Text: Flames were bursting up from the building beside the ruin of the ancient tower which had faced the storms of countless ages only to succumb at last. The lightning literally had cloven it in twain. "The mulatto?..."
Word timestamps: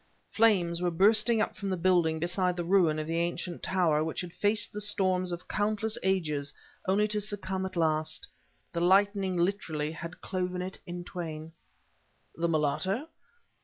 Flames 0.31 0.81
were 0.81 0.89
bursting 0.89 1.41
up 1.43 1.55
from 1.55 1.69
the 1.69 1.77
building 1.77 2.17
beside 2.17 2.55
the 2.55 2.63
ruin 2.63 2.97
of 2.97 3.05
the 3.05 3.19
ancient 3.19 3.61
tower 3.61 4.03
which 4.03 4.21
had 4.21 4.33
faced 4.33 4.73
the 4.73 4.81
storms 4.81 5.31
of 5.31 5.47
countless 5.47 5.95
ages 6.01 6.55
only 6.87 7.07
to 7.07 7.21
succumb 7.21 7.67
at 7.67 7.75
last. 7.75 8.25
The 8.73 8.81
lightning 8.81 9.37
literally 9.37 9.91
had 9.91 10.19
cloven 10.19 10.63
it 10.63 10.79
in 10.87 11.03
twain. 11.03 11.51
"The 12.35 12.49
mulatto?..." 12.49 13.09